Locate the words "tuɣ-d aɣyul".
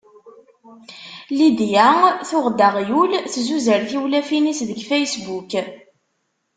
2.29-3.11